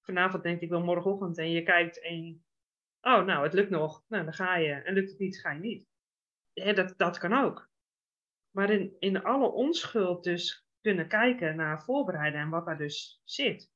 vanavond 0.00 0.42
denkt, 0.42 0.62
ik 0.62 0.68
wil 0.68 0.82
morgenochtend, 0.82 1.38
en 1.38 1.50
je 1.50 1.62
kijkt 1.62 2.00
en 2.00 2.44
oh, 3.00 3.24
nou, 3.24 3.44
het 3.44 3.52
lukt 3.52 3.70
nog, 3.70 4.04
nou, 4.08 4.24
dan 4.24 4.32
ga 4.32 4.56
je. 4.56 4.72
En 4.72 4.94
lukt 4.94 5.10
het 5.10 5.18
niet, 5.18 5.40
ga 5.40 5.50
je 5.50 5.60
niet. 5.60 5.86
Ja, 6.52 6.72
dat, 6.72 6.94
dat 6.96 7.18
kan 7.18 7.32
ook. 7.32 7.70
Maar 8.50 8.70
in, 8.70 8.96
in 8.98 9.22
alle 9.22 9.50
onschuld 9.50 10.24
dus 10.24 10.66
kunnen 10.80 11.08
kijken 11.08 11.56
naar 11.56 11.82
voorbereiden 11.82 12.40
en 12.40 12.48
wat 12.48 12.66
daar 12.66 12.78
dus 12.78 13.20
zit. 13.24 13.72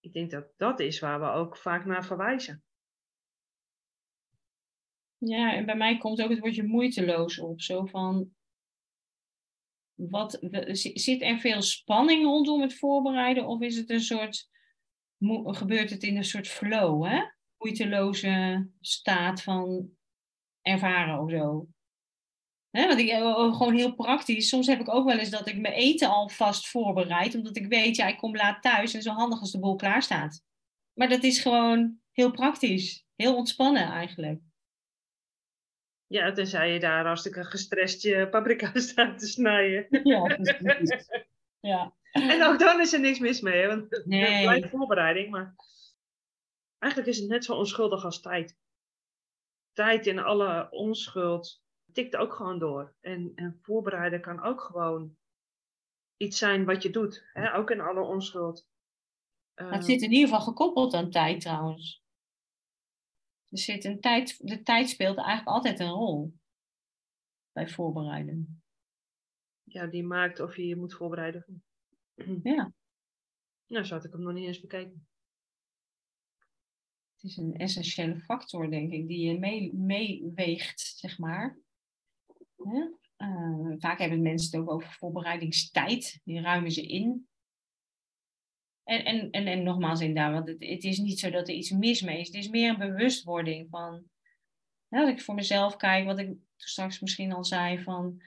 Ik 0.00 0.12
denk 0.12 0.30
dat 0.30 0.52
dat 0.56 0.80
is 0.80 1.00
waar 1.00 1.20
we 1.20 1.26
ook 1.26 1.56
vaak 1.56 1.84
naar 1.84 2.04
verwijzen. 2.04 2.64
Ja, 5.20 5.54
en 5.54 5.66
bij 5.66 5.76
mij 5.76 5.98
komt 5.98 6.22
ook 6.22 6.30
het 6.30 6.38
woordje 6.38 6.62
moeiteloos 6.62 7.38
op. 7.38 7.60
Zo 7.60 7.84
van, 7.84 8.34
wat, 9.94 10.38
zit 10.72 11.22
er 11.22 11.38
veel 11.38 11.62
spanning 11.62 12.24
rondom 12.24 12.60
het 12.60 12.78
voorbereiden? 12.78 13.46
Of 13.46 13.60
is 13.60 13.76
het 13.76 13.90
een 13.90 14.00
soort, 14.00 14.48
gebeurt 15.44 15.90
het 15.90 16.02
in 16.02 16.16
een 16.16 16.24
soort 16.24 16.48
flow, 16.48 17.04
hè? 17.04 17.22
Moeiteloze 17.58 18.66
staat 18.80 19.42
van 19.42 19.90
ervaren 20.62 21.20
of 21.20 21.30
zo. 21.30 21.68
Want 22.70 22.98
ik, 22.98 23.08
eh, 23.08 23.24
oh, 23.24 23.56
gewoon 23.56 23.74
heel 23.74 23.94
praktisch. 23.94 24.48
Soms 24.48 24.66
heb 24.66 24.80
ik 24.80 24.94
ook 24.94 25.06
wel 25.06 25.18
eens 25.18 25.30
dat 25.30 25.48
ik 25.48 25.58
mijn 25.58 25.74
eten 25.74 26.08
al 26.08 26.28
vast 26.28 26.68
voorbereid. 26.68 27.34
Omdat 27.34 27.56
ik 27.56 27.66
weet, 27.66 27.96
ja, 27.96 28.06
ik 28.06 28.16
kom 28.16 28.36
laat 28.36 28.62
thuis 28.62 28.94
en 28.94 29.02
zo 29.02 29.12
handig 29.12 29.40
als 29.40 29.52
de 29.52 29.58
boel 29.58 29.76
klaar 29.76 30.02
staat. 30.02 30.42
Maar 30.92 31.08
dat 31.08 31.22
is 31.22 31.40
gewoon 31.40 31.98
heel 32.12 32.30
praktisch. 32.30 33.04
Heel 33.16 33.36
ontspannen 33.36 33.90
eigenlijk. 33.90 34.40
Ja, 36.10 36.32
tenzij 36.32 36.72
je 36.72 36.80
daar 36.80 37.06
hartstikke 37.06 37.44
gestrest 37.44 38.02
je 38.02 38.28
paprika 38.28 38.70
staat 38.80 39.18
te 39.18 39.26
snijden. 39.26 39.86
Ja, 40.02 40.38
ja. 41.60 41.94
En 42.12 42.42
ook 42.44 42.58
dan 42.58 42.80
is 42.80 42.92
er 42.92 43.00
niks 43.00 43.18
mis 43.18 43.40
mee, 43.40 43.66
want 43.66 44.04
nee. 44.04 44.24
het 44.24 44.42
blijft 44.42 44.68
voorbereiding. 44.68 45.30
Maar 45.30 45.54
eigenlijk 46.78 47.12
is 47.12 47.18
het 47.18 47.28
net 47.28 47.44
zo 47.44 47.54
onschuldig 47.54 48.04
als 48.04 48.20
tijd. 48.20 48.56
Tijd 49.72 50.06
in 50.06 50.18
alle 50.18 50.68
onschuld 50.70 51.62
tikt 51.92 52.16
ook 52.16 52.34
gewoon 52.34 52.58
door. 52.58 52.94
En, 53.00 53.32
en 53.34 53.58
voorbereiden 53.62 54.20
kan 54.20 54.42
ook 54.42 54.60
gewoon 54.60 55.16
iets 56.16 56.38
zijn 56.38 56.64
wat 56.64 56.82
je 56.82 56.90
doet, 56.90 57.24
hè? 57.32 57.54
ook 57.54 57.70
in 57.70 57.80
alle 57.80 58.02
onschuld. 58.02 58.68
het 59.54 59.84
zit 59.84 60.02
in 60.02 60.12
ieder 60.12 60.28
geval 60.28 60.44
gekoppeld 60.44 60.94
aan 60.94 61.10
tijd 61.10 61.40
trouwens. 61.40 62.02
Er 63.50 63.58
zit 63.58 63.84
een 63.84 64.00
tijd, 64.00 64.46
de 64.48 64.62
tijd 64.62 64.88
speelt 64.88 65.16
eigenlijk 65.16 65.48
altijd 65.48 65.80
een 65.80 65.90
rol 65.90 66.34
bij 67.52 67.68
voorbereiden. 67.68 68.62
Ja, 69.62 69.86
die 69.86 70.04
maakt 70.04 70.40
of 70.40 70.56
je 70.56 70.66
je 70.66 70.76
moet 70.76 70.94
voorbereiden. 70.94 71.62
Ja. 72.42 72.72
Nou, 73.66 73.84
zo 73.84 73.94
had 73.94 74.04
ik 74.04 74.12
hem 74.12 74.22
nog 74.22 74.32
niet 74.32 74.46
eens 74.46 74.60
bekeken. 74.60 75.08
Het 77.14 77.30
is 77.30 77.36
een 77.36 77.56
essentiële 77.56 78.20
factor, 78.20 78.70
denk 78.70 78.92
ik, 78.92 79.08
die 79.08 79.26
je 79.26 79.70
meeweegt, 79.72 80.80
zeg 80.80 81.18
maar. 81.18 81.58
Uh, 83.16 83.74
vaak 83.78 83.98
hebben 83.98 84.22
mensen 84.22 84.50
het 84.50 84.68
ook 84.68 84.74
over 84.74 84.92
voorbereidingstijd. 84.92 86.20
Die 86.24 86.40
ruimen 86.40 86.70
ze 86.70 86.86
in. 86.86 87.28
En, 88.84 89.04
en, 89.04 89.30
en, 89.30 89.46
en 89.46 89.62
nogmaals 89.62 90.00
inderdaad, 90.00 90.32
want 90.32 90.48
het, 90.48 90.84
is 90.84 90.98
niet 90.98 91.18
zo 91.18 91.30
dat 91.30 91.48
er 91.48 91.54
iets 91.54 91.70
mis 91.70 92.02
mee 92.02 92.20
is. 92.20 92.26
Het 92.26 92.36
is 92.36 92.48
meer 92.48 92.70
een 92.70 92.78
bewustwording 92.78 93.68
van... 93.70 94.04
als 94.88 95.08
ik 95.08 95.20
voor 95.20 95.34
mezelf 95.34 95.76
kijk, 95.76 96.04
wat 96.04 96.18
ik 96.18 96.32
straks 96.56 97.00
misschien 97.00 97.32
al 97.32 97.44
zei, 97.44 97.82
van... 97.82 98.22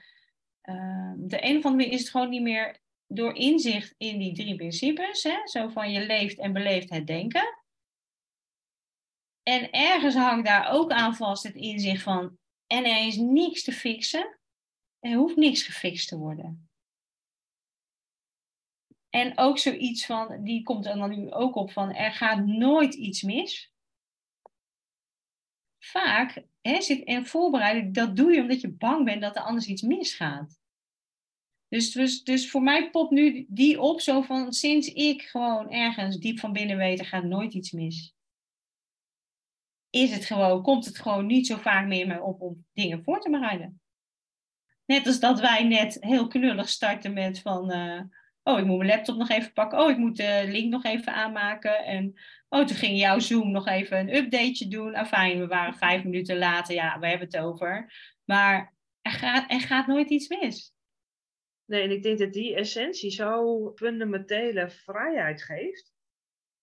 Uh, 0.64 1.12
de 1.16 1.44
een 1.44 1.56
of 1.56 1.64
andere 1.64 1.74
manier 1.74 1.92
is 1.92 2.00
het 2.00 2.10
gewoon 2.10 2.28
niet 2.28 2.42
meer 2.42 2.80
door 3.06 3.34
inzicht 3.34 3.94
in 3.96 4.18
die 4.18 4.34
drie 4.34 4.56
principes. 4.56 5.22
Hè? 5.22 5.46
Zo 5.46 5.68
van 5.68 5.92
je 5.92 6.06
leeft 6.06 6.38
en 6.38 6.52
beleeft 6.52 6.90
het 6.90 7.06
denken. 7.06 7.62
En 9.42 9.70
ergens 9.70 10.14
hangt 10.14 10.46
daar 10.46 10.70
ook 10.70 10.90
aan 10.90 11.16
vast 11.16 11.42
het 11.42 11.54
inzicht 11.54 12.02
van 12.02 12.38
en 12.66 12.84
er 12.84 13.06
is 13.06 13.16
niks 13.16 13.62
te 13.62 13.72
fixen. 13.72 14.38
Er 15.00 15.14
hoeft 15.14 15.36
niks 15.36 15.62
gefixt 15.62 16.08
te 16.08 16.16
worden. 16.16 16.68
En 19.14 19.38
ook 19.38 19.58
zoiets 19.58 20.06
van, 20.06 20.44
die 20.44 20.62
komt 20.62 20.86
er 20.86 20.96
dan 20.96 21.10
nu 21.10 21.32
ook 21.32 21.54
op 21.54 21.70
van, 21.70 21.94
er 21.94 22.12
gaat 22.12 22.46
nooit 22.46 22.94
iets 22.94 23.22
mis. 23.22 23.72
Vaak 25.78 26.44
hè, 26.60 26.80
zit 26.82 27.04
en 27.04 27.26
voorbereiden, 27.26 27.92
dat 27.92 28.16
doe 28.16 28.32
je 28.32 28.40
omdat 28.40 28.60
je 28.60 28.72
bang 28.72 29.04
bent 29.04 29.20
dat 29.20 29.36
er 29.36 29.42
anders 29.42 29.66
iets 29.66 29.82
misgaat. 29.82 30.58
Dus, 31.68 31.92
dus, 31.92 32.22
dus 32.22 32.50
voor 32.50 32.62
mij 32.62 32.90
popt 32.90 33.10
nu 33.10 33.46
die 33.48 33.80
op, 33.80 34.00
zo 34.00 34.22
van 34.22 34.52
sinds 34.52 34.88
ik 34.88 35.22
gewoon 35.22 35.70
ergens 35.70 36.16
diep 36.16 36.38
van 36.38 36.52
binnen 36.52 36.76
weet, 36.76 36.98
er 36.98 37.06
gaat 37.06 37.24
nooit 37.24 37.54
iets 37.54 37.72
mis 37.72 38.14
is 39.94 40.10
het 40.10 40.24
gewoon, 40.24 40.62
komt 40.62 40.84
het 40.84 40.98
gewoon 40.98 41.26
niet 41.26 41.46
zo 41.46 41.56
vaak 41.56 41.86
meer 41.86 42.06
mee 42.06 42.22
op 42.22 42.40
om 42.40 42.66
dingen 42.72 43.04
voor 43.04 43.20
te 43.20 43.30
bereiden. 43.30 43.80
Net 44.84 45.06
als 45.06 45.20
dat 45.20 45.40
wij 45.40 45.64
net 45.64 45.96
heel 46.00 46.26
knullig 46.26 46.68
starten 46.68 47.12
met 47.12 47.40
van, 47.40 47.72
uh, 47.72 48.00
oh, 48.44 48.58
ik 48.58 48.64
moet 48.64 48.76
mijn 48.78 48.90
laptop 48.90 49.16
nog 49.16 49.28
even 49.28 49.52
pakken. 49.52 49.78
Oh, 49.78 49.90
ik 49.90 49.96
moet 49.96 50.16
de 50.16 50.44
link 50.46 50.70
nog 50.70 50.84
even 50.84 51.12
aanmaken. 51.12 51.84
En 51.84 52.20
oh, 52.48 52.64
toen 52.64 52.76
ging 52.76 52.98
jouw 52.98 53.18
Zoom 53.18 53.50
nog 53.50 53.66
even 53.66 53.98
een 53.98 54.14
updateje 54.14 54.68
doen. 54.68 54.94
Afijn, 54.94 55.38
we 55.38 55.46
waren 55.46 55.74
vijf 55.74 56.04
minuten 56.04 56.38
later. 56.38 56.74
Ja, 56.74 56.98
we 56.98 57.06
hebben 57.06 57.26
het 57.26 57.38
over. 57.38 57.92
Maar 58.24 58.74
er 59.02 59.12
gaat, 59.12 59.50
er 59.50 59.60
gaat 59.60 59.86
nooit 59.86 60.10
iets 60.10 60.28
mis. 60.28 60.72
Nee, 61.64 61.82
en 61.82 61.90
ik 61.90 62.02
denk 62.02 62.18
dat 62.18 62.32
die 62.32 62.54
essentie 62.54 63.10
zo 63.10 63.72
fundamentele 63.74 64.70
vrijheid 64.70 65.42
geeft 65.42 65.94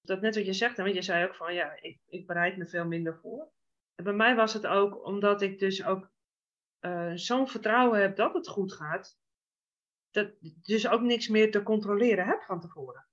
dat 0.01 0.21
net 0.21 0.35
wat 0.35 0.45
je 0.45 0.53
zegt, 0.53 0.77
want 0.77 0.93
je 0.93 1.01
zei 1.01 1.25
ook 1.25 1.35
van 1.35 1.53
ja, 1.53 1.77
ik, 1.81 1.99
ik 2.07 2.27
bereid 2.27 2.57
me 2.57 2.65
veel 2.65 2.85
minder 2.85 3.19
voor. 3.21 3.51
En 3.95 4.03
bij 4.03 4.13
mij 4.13 4.35
was 4.35 4.53
het 4.53 4.67
ook 4.67 5.05
omdat 5.05 5.41
ik 5.41 5.59
dus 5.59 5.85
ook 5.85 6.11
uh, 6.81 7.11
zo'n 7.15 7.47
vertrouwen 7.47 8.01
heb 8.01 8.15
dat 8.15 8.33
het 8.33 8.47
goed 8.47 8.73
gaat, 8.73 9.17
dat 10.11 10.31
dus 10.61 10.87
ook 10.87 11.01
niks 11.01 11.27
meer 11.27 11.51
te 11.51 11.63
controleren 11.63 12.25
heb 12.25 12.41
van 12.43 12.59
tevoren. 12.59 13.07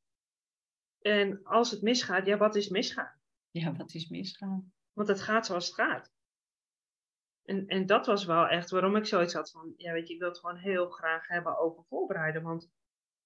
En 1.00 1.44
als 1.44 1.70
het 1.70 1.82
misgaat, 1.82 2.26
ja, 2.26 2.36
wat 2.36 2.54
is 2.54 2.68
misgaan? 2.68 3.20
Ja, 3.50 3.72
wat 3.72 3.94
is 3.94 4.08
misgaan? 4.08 4.72
Want 4.92 5.08
het 5.08 5.20
gaat 5.20 5.46
zoals 5.46 5.66
het 5.66 5.74
gaat. 5.74 6.12
En, 7.42 7.66
en 7.66 7.86
dat 7.86 8.06
was 8.06 8.24
wel 8.24 8.46
echt 8.46 8.70
waarom 8.70 8.96
ik 8.96 9.06
zoiets 9.06 9.34
had 9.34 9.50
van, 9.50 9.74
ja, 9.76 9.92
weet 9.92 10.08
je, 10.08 10.14
ik 10.14 10.20
wil 10.20 10.28
het 10.28 10.38
gewoon 10.38 10.56
heel 10.56 10.88
graag 10.88 11.28
hebben 11.28 11.58
over 11.58 11.84
voorbereiden. 11.84 12.42
Want 12.42 12.70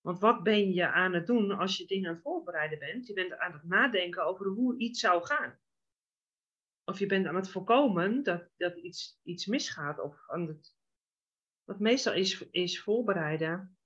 want 0.03 0.19
wat 0.19 0.43
ben 0.43 0.73
je 0.73 0.87
aan 0.87 1.13
het 1.13 1.27
doen 1.27 1.51
als 1.51 1.77
je 1.77 1.87
dingen 1.87 2.09
aan 2.09 2.15
het 2.15 2.23
voorbereiden 2.23 2.79
bent? 2.79 3.07
Je 3.07 3.13
bent 3.13 3.39
aan 3.39 3.53
het 3.53 3.65
nadenken 3.65 4.25
over 4.25 4.47
hoe 4.47 4.79
iets 4.79 5.01
zou 5.01 5.25
gaan. 5.25 5.59
Of 6.85 6.99
je 6.99 7.07
bent 7.07 7.27
aan 7.27 7.35
het 7.35 7.51
voorkomen 7.51 8.23
dat, 8.23 8.49
dat 8.57 8.77
iets, 8.77 9.21
iets 9.23 9.47
misgaat. 9.47 10.01
Of 10.01 10.25
aan 10.27 10.47
het, 10.47 10.75
wat 11.73 11.81
meestal 11.81 12.13
is, 12.13 12.45
is 12.51 12.83
voorbereiden. 12.83 13.77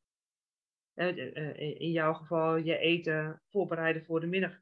Eh, 0.94 1.36
eh, 1.36 1.80
in 1.80 1.90
jouw 1.90 2.14
geval 2.14 2.56
je 2.56 2.78
eten 2.78 3.42
voorbereiden 3.50 4.04
voor 4.04 4.20
de 4.20 4.26
middag. 4.26 4.60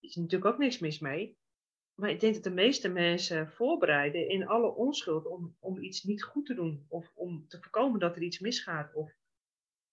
is 0.00 0.14
natuurlijk 0.14 0.52
ook 0.52 0.58
niks 0.58 0.78
mis 0.78 0.98
mee. 0.98 1.36
Maar 1.94 2.10
ik 2.10 2.20
denk 2.20 2.34
dat 2.34 2.42
de 2.42 2.50
meeste 2.50 2.88
mensen 2.88 3.48
voorbereiden 3.48 4.28
in 4.28 4.46
alle 4.46 4.74
onschuld 4.74 5.26
om, 5.26 5.56
om 5.58 5.78
iets 5.78 6.02
niet 6.02 6.22
goed 6.22 6.46
te 6.46 6.54
doen. 6.54 6.84
Of 6.88 7.12
om 7.14 7.48
te 7.48 7.58
voorkomen 7.60 8.00
dat 8.00 8.16
er 8.16 8.22
iets 8.22 8.38
misgaat. 8.38 8.94
Of 8.94 9.12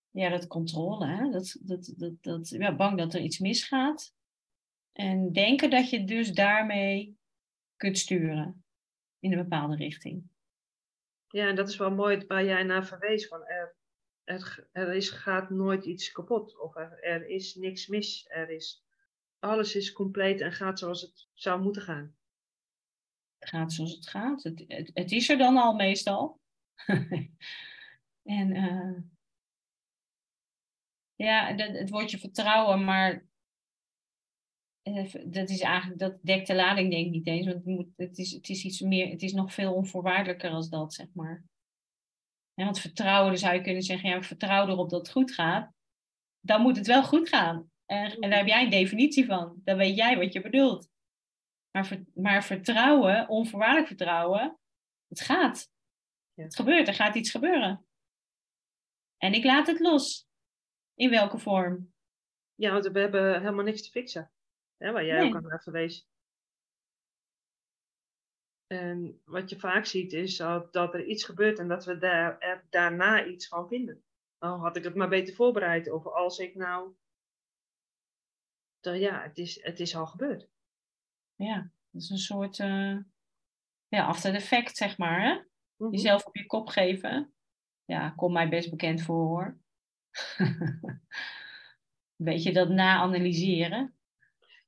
ja, 0.09 0.29
dat 0.29 0.47
controle. 0.47 1.07
Hè? 1.07 1.29
Dat, 1.29 1.57
dat, 1.61 1.93
dat, 1.97 2.23
dat, 2.23 2.49
ja, 2.49 2.75
bang 2.75 2.97
dat 2.97 3.13
er 3.13 3.21
iets 3.21 3.39
misgaat. 3.39 4.15
En 4.91 5.31
denken 5.31 5.69
dat 5.69 5.89
je 5.89 6.05
dus 6.05 6.31
daarmee 6.31 7.17
kunt 7.75 7.97
sturen 7.97 8.63
in 9.19 9.31
een 9.31 9.43
bepaalde 9.43 9.75
richting. 9.75 10.29
Ja, 11.35 11.47
en 11.47 11.55
dat 11.55 11.69
is 11.69 11.77
wel 11.77 11.91
mooi 11.91 12.25
waar 12.27 12.45
jij 12.45 12.63
naar 12.63 12.85
verwees. 12.85 13.27
Van 13.27 13.45
er, 14.23 14.67
er, 14.71 14.93
is, 14.93 15.09
gaat 15.09 15.49
nooit 15.49 15.85
iets 15.85 16.11
kapot. 16.11 16.59
Of 16.59 16.75
er, 16.75 17.03
er 17.03 17.27
is 17.27 17.55
niks 17.55 17.87
mis. 17.87 18.25
Er 18.27 18.49
is, 18.49 18.83
alles 19.39 19.75
is 19.75 19.91
compleet 19.91 20.41
en 20.41 20.51
gaat 20.51 20.79
zoals 20.79 21.01
het 21.01 21.27
zou 21.33 21.61
moeten 21.61 21.81
gaan. 21.81 22.15
Gaat 23.39 23.73
zoals 23.73 23.95
het 23.95 24.07
gaat. 24.07 24.43
Het, 24.43 24.91
het, 24.93 25.11
is 25.11 25.29
er 25.29 25.37
dan 25.37 25.57
al 25.57 25.73
meestal. 25.73 26.39
en 28.39 28.55
uh, 28.55 28.97
ja, 31.15 31.55
het 31.55 31.89
woordje 31.89 32.17
vertrouwen, 32.17 32.83
maar 32.83 33.11
eh, 33.11 33.19
dat 35.25 35.49
is 35.49 35.59
eigenlijk, 35.59 35.99
dat 35.99 36.17
dekt 36.21 36.47
de 36.47 36.55
lading 36.55 36.91
denk 36.91 37.05
ik 37.05 37.11
niet 37.11 37.27
eens, 37.27 37.45
want 37.45 37.57
het, 37.57 37.65
moet, 37.65 37.87
het, 37.95 38.17
is, 38.17 38.31
het 38.31 38.49
is 38.49 38.63
iets 38.63 38.81
meer, 38.81 39.09
het 39.09 39.21
is 39.21 39.33
nog 39.33 39.53
veel 39.53 39.73
onvoorwaardelijker 39.73 40.49
als 40.49 40.69
dat, 40.69 40.93
zeg 40.93 41.07
maar. 41.13 41.43
Ja, 42.53 42.63
want 42.63 42.79
vertrouwen, 42.79 43.29
dan 43.29 43.39
zou 43.39 43.53
je 43.53 43.61
kunnen 43.61 43.83
zeggen, 43.83 44.09
ja, 44.09 44.15
ik 44.15 44.23
vertrouw 44.23 44.67
erop 44.67 44.89
dat 44.89 44.99
het 44.99 45.11
goed 45.11 45.33
gaat. 45.33 45.73
Dan 46.39 46.61
moet 46.61 46.77
het 46.77 46.87
wel 46.87 47.03
goed 47.03 47.29
gaan. 47.29 47.71
En, 47.85 48.19
en 48.19 48.29
daar 48.29 48.39
heb 48.39 48.47
jij 48.47 48.63
een 48.63 48.69
definitie 48.69 49.25
van. 49.25 49.61
Dan 49.63 49.77
weet 49.77 49.95
jij 49.95 50.17
wat 50.17 50.33
je 50.33 50.41
bedoelt. 50.41 50.89
Maar, 51.71 51.85
ver- 51.85 52.05
maar 52.13 52.43
vertrouwen, 52.43 53.29
onvoorwaardelijk 53.29 53.87
vertrouwen, 53.87 54.59
het 55.07 55.21
gaat. 55.21 55.69
Ja. 56.33 56.43
Het 56.43 56.55
gebeurt, 56.55 56.87
er 56.87 56.93
gaat 56.93 57.15
iets 57.15 57.31
gebeuren. 57.31 57.85
En 59.17 59.33
ik 59.33 59.43
laat 59.43 59.67
het 59.67 59.79
los. 59.79 60.27
In 60.93 61.09
welke 61.09 61.37
vorm? 61.37 61.93
Ja, 62.55 62.71
want 62.71 62.87
we 62.87 62.99
hebben 62.99 63.39
helemaal 63.39 63.65
niks 63.65 63.83
te 63.83 63.89
fixen. 63.89 64.31
Hè, 64.77 64.91
waar 64.91 65.05
jij 65.05 65.19
Nee. 65.19 65.27
ook 65.29 65.35
aan 65.35 65.51
hebt 65.51 65.63
verwezen. 65.63 66.05
En 68.67 69.21
wat 69.25 69.49
je 69.49 69.59
vaak 69.59 69.85
ziet 69.85 70.13
is 70.13 70.37
dat, 70.37 70.73
dat 70.73 70.93
er 70.93 71.05
iets 71.05 71.23
gebeurt 71.23 71.59
en 71.59 71.67
dat 71.67 71.85
we 71.85 71.97
daar, 71.97 72.39
er 72.39 72.65
daarna 72.69 73.25
iets 73.25 73.47
van 73.47 73.67
vinden. 73.67 74.03
Dan 74.37 74.59
had 74.59 74.75
ik 74.75 74.83
het 74.83 74.95
maar 74.95 75.09
beter 75.09 75.35
voorbereid. 75.35 75.91
Of 75.91 76.05
als 76.05 76.39
ik 76.39 76.55
nou. 76.55 76.95
Dan 78.79 78.99
ja, 78.99 79.21
het 79.21 79.37
is, 79.37 79.63
het 79.63 79.79
is 79.79 79.95
al 79.95 80.07
gebeurd. 80.07 80.49
Ja, 81.35 81.71
dat 81.89 82.01
is 82.01 82.09
een 82.09 82.17
soort 82.17 82.59
eh 82.59 82.97
ja, 83.87 84.05
after 84.05 84.33
effect, 84.33 84.77
zeg 84.77 84.97
maar. 84.97 85.21
Hè? 85.21 85.41
Mhm. 85.75 85.91
Jezelf 85.91 86.25
op 86.25 86.35
je 86.35 86.45
kop 86.45 86.67
geven. 86.67 87.33
Ja, 87.85 88.09
komt 88.09 88.33
mij 88.33 88.49
best 88.49 88.69
bekend 88.69 89.01
voor 89.01 89.25
hoor. 89.25 89.57
Weet 92.15 92.43
je, 92.43 92.53
dat 92.53 92.69
na-analyseren. 92.69 93.94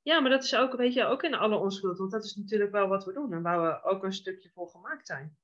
Ja, 0.07 0.19
maar 0.19 0.29
dat 0.29 0.43
is 0.43 0.55
ook, 0.55 0.75
weet 0.75 0.93
je, 0.93 1.05
ook 1.05 1.23
in 1.23 1.33
alle 1.33 1.57
onschuld. 1.57 1.97
Want 1.97 2.11
dat 2.11 2.23
is 2.23 2.35
natuurlijk 2.35 2.71
wel 2.71 2.87
wat 2.87 3.05
we 3.05 3.13
doen. 3.13 3.33
En 3.33 3.41
waar 3.41 3.61
we 3.61 3.83
ook 3.83 4.03
een 4.03 4.13
stukje 4.13 4.49
voor 4.49 4.69
gemaakt 4.69 5.07
zijn. 5.07 5.37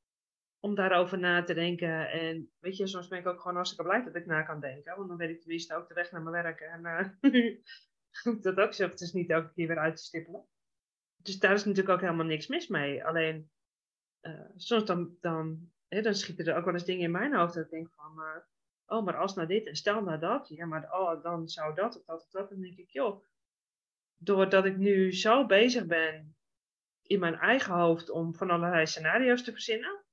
Om 0.59 0.75
daarover 0.75 1.19
na 1.19 1.43
te 1.43 1.53
denken. 1.53 2.11
En 2.11 2.51
weet 2.59 2.77
je, 2.77 2.87
soms 2.87 3.07
ben 3.07 3.19
ik 3.19 3.27
ook 3.27 3.39
gewoon 3.39 3.55
hartstikke 3.55 3.85
blij 3.85 4.03
dat 4.03 4.15
ik 4.15 4.25
na 4.25 4.41
kan 4.41 4.59
denken. 4.59 4.95
Want 4.95 5.07
dan 5.07 5.17
weet 5.17 5.29
ik 5.29 5.39
tenminste 5.39 5.75
ook 5.75 5.87
de 5.87 5.93
weg 5.93 6.11
naar 6.11 6.21
mijn 6.21 6.43
werk. 6.43 6.59
En 6.59 6.85
eh, 6.85 8.35
dat 8.43 8.57
ook 8.57 8.73
zo. 8.73 8.87
Het 8.87 9.01
is 9.01 9.13
niet 9.13 9.29
elke 9.29 9.53
keer 9.53 9.67
weer 9.67 9.79
uit 9.79 9.95
te 9.95 10.03
stippelen. 10.03 10.45
Dus 11.15 11.39
daar 11.39 11.53
is 11.53 11.65
natuurlijk 11.65 11.95
ook 11.95 12.01
helemaal 12.01 12.25
niks 12.25 12.47
mis 12.47 12.67
mee. 12.67 13.05
Alleen, 13.05 13.51
eh, 14.19 14.49
soms 14.55 14.85
dan, 14.85 15.17
dan, 15.21 15.71
hè, 15.87 16.01
dan 16.01 16.15
schieten 16.15 16.45
er 16.45 16.57
ook 16.57 16.65
wel 16.65 16.73
eens 16.73 16.85
dingen 16.85 17.03
in 17.03 17.11
mijn 17.11 17.35
hoofd. 17.35 17.53
Dat 17.53 17.63
ik 17.63 17.71
denk 17.71 17.91
van, 17.91 18.21
eh, 18.21 18.97
oh, 18.97 19.05
maar 19.05 19.17
als 19.17 19.35
nou 19.35 19.47
dit 19.47 19.67
en 19.67 19.75
stel 19.75 20.03
nou 20.03 20.19
dat. 20.19 20.47
Ja, 20.47 20.65
maar 20.65 20.91
oh, 20.91 21.23
dan 21.23 21.47
zou 21.47 21.75
dat 21.75 21.95
of 21.95 22.05
dat 22.05 22.23
of 22.23 22.29
dat. 22.29 22.49
Dan 22.49 22.61
denk 22.61 22.77
ik, 22.77 22.89
joh 22.89 23.23
doordat 24.23 24.65
ik 24.65 24.77
nu 24.77 25.13
zo 25.13 25.45
bezig 25.45 25.85
ben 25.85 26.35
in 27.01 27.19
mijn 27.19 27.35
eigen 27.35 27.73
hoofd 27.73 28.09
om 28.09 28.35
van 28.35 28.49
allerlei 28.49 28.85
scenario's 28.85 29.43
te 29.43 29.51
verzinnen, 29.51 30.03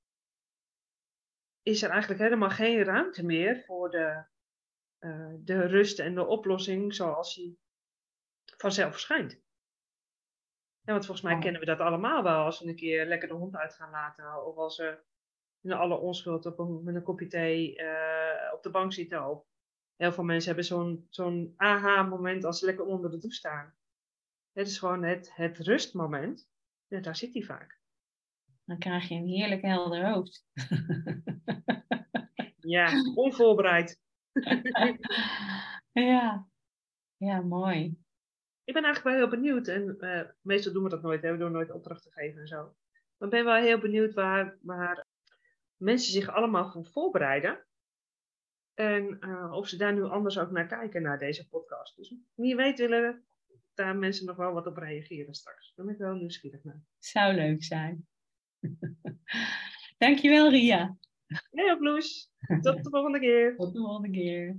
is 1.63 1.83
er 1.83 1.91
eigenlijk 1.91 2.21
helemaal 2.21 2.51
geen 2.51 2.85
ruimte 2.85 3.25
meer 3.25 3.63
voor 3.65 3.91
de, 3.91 4.25
eh, 4.99 5.33
de 5.39 5.67
rust 5.67 5.99
en 5.99 6.15
de 6.15 6.27
oplossing 6.27 6.95
zoals 6.95 7.35
die 7.35 7.59
vanzelf 8.57 8.91
verschijnt. 8.91 9.33
Ja, 10.81 10.93
want 10.93 11.07
volgens 11.07 11.27
mij 11.27 11.35
Oh. 11.35 11.41
kennen 11.41 11.61
we 11.61 11.67
dat 11.67 11.79
allemaal 11.79 12.23
wel 12.23 12.45
als 12.45 12.61
we 12.61 12.69
een 12.69 12.77
keer 12.77 13.07
lekker 13.07 13.29
de 13.29 13.35
hond 13.35 13.57
uit 13.57 13.75
gaan 13.75 13.91
laten 13.91 14.47
of 14.47 14.57
als 14.57 14.77
we 14.79 15.03
in 15.61 15.73
alle 15.73 15.97
onschuld 15.99 16.47
op 16.47 16.59
een, 16.59 16.83
met 16.85 16.95
een 16.95 17.03
kopje 17.03 17.27
thee 17.27 17.77
eh, 17.77 18.53
op 18.53 18.63
de 18.63 18.71
bank 18.71 18.93
zitten. 18.93 19.27
Of 19.27 19.45
heel 19.97 20.13
veel 20.13 20.25
mensen 20.25 20.47
hebben 20.47 20.65
zo'n 20.65 21.07
zo'n 21.11 21.55
aha-moment 21.57 22.45
als 22.45 22.59
ze 22.59 22.65
lekker 22.67 22.85
onder 22.85 23.11
de 23.11 23.19
douche 23.19 23.37
staan. 23.37 23.75
Het 24.53 24.67
is 24.67 24.79
gewoon 24.79 25.03
het, 25.03 25.35
het 25.35 25.59
rustmoment. 25.59 26.49
Ja, 26.87 27.01
daar 27.01 27.17
zit 27.17 27.33
hij 27.33 27.43
vaak. 27.43 27.81
Dan 28.65 28.79
krijg 28.79 29.09
je 29.09 29.15
een 29.15 29.29
heerlijk 29.29 29.63
helder 29.63 30.11
hoofd. 30.13 30.45
Ja, 32.71 32.91
onvoorbereid. 33.15 34.01
ja. 35.93 36.49
ja, 37.17 37.41
mooi. 37.41 37.99
Ik 38.65 38.75
ben 38.75 38.85
eigenlijk 38.85 39.17
wel 39.17 39.27
heel 39.27 39.41
benieuwd. 39.41 39.69
En 39.69 39.99
eh, 39.99 40.29
meestal 40.41 40.73
doen 40.73 40.83
we 40.83 40.89
dat 40.89 41.03
nooit. 41.03 41.23
Hè? 41.23 41.33
We 41.33 41.39
doen 41.39 41.53
nooit 41.53 41.71
opdrachten 41.71 42.13
geven 42.13 42.41
en 42.41 42.47
zo. 42.47 42.75
Maar 43.17 43.29
ik 43.29 43.35
ben 43.35 43.45
wel 43.45 43.55
heel 43.55 43.79
benieuwd 43.79 44.15
waar, 44.15 44.59
waar 44.63 45.07
mensen 45.77 46.13
zich 46.13 46.29
allemaal 46.29 46.71
voor 46.71 46.87
voorbereiden. 46.87 47.65
En 48.75 49.21
eh, 49.21 49.53
of 49.53 49.69
ze 49.69 49.77
daar 49.77 49.93
nu 49.93 50.03
anders 50.03 50.39
ook 50.39 50.51
naar 50.51 50.67
kijken, 50.67 51.03
naar 51.03 51.19
deze 51.19 51.49
podcast. 51.49 51.97
Dus 51.97 52.15
wie 52.35 52.57
weet 52.57 52.79
willen 52.79 53.25
daar 53.81 53.97
mensen 53.97 54.27
nog 54.27 54.37
wel 54.37 54.53
wat 54.53 54.67
op 54.67 54.77
reageren 54.77 55.35
straks. 55.35 55.73
Daar 55.75 55.87
ben 55.87 55.95
ik 55.95 56.01
wel 56.01 56.15
nieuwsgierig 56.15 56.65
naar. 56.65 56.83
Zou 56.99 57.35
leuk 57.35 57.65
zijn. 57.65 58.07
Dankjewel, 59.99 60.51
Ria. 60.51 60.97
Hey, 61.51 61.73
op 61.73 61.81
Loes. 61.81 62.31
Tot 62.61 62.85
de 62.85 62.91
volgende 62.91 63.21
keer. 63.21 63.55
Tot 63.57 63.73
de 63.73 63.79
volgende 63.79 64.11
keer. 64.11 64.57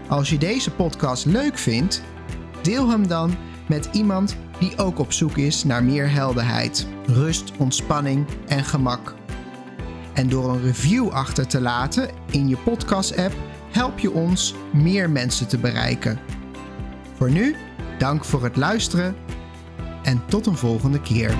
Als 0.07 0.29
je 0.29 0.37
deze 0.37 0.71
podcast 0.71 1.25
leuk 1.25 1.57
vindt, 1.57 2.01
deel 2.61 2.89
hem 2.89 3.07
dan 3.07 3.35
met 3.67 3.89
iemand 3.91 4.37
die 4.59 4.77
ook 4.77 4.99
op 4.99 5.11
zoek 5.11 5.37
is 5.37 5.63
naar 5.63 5.83
meer 5.83 6.11
helderheid, 6.11 6.87
rust, 7.05 7.51
ontspanning 7.57 8.25
en 8.47 8.63
gemak. 8.63 9.15
En 10.13 10.29
door 10.29 10.49
een 10.49 10.61
review 10.61 11.09
achter 11.09 11.47
te 11.47 11.61
laten 11.61 12.09
in 12.31 12.47
je 12.47 12.57
podcast-app 12.57 13.35
help 13.71 13.99
je 13.99 14.11
ons 14.11 14.55
meer 14.73 15.09
mensen 15.09 15.47
te 15.47 15.57
bereiken. 15.57 16.19
Voor 17.13 17.31
nu, 17.31 17.55
dank 17.97 18.25
voor 18.25 18.43
het 18.43 18.55
luisteren 18.55 19.15
en 20.03 20.21
tot 20.25 20.45
een 20.45 20.57
volgende 20.57 21.01
keer. 21.01 21.37